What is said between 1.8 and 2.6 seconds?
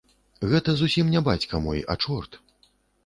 а чорт.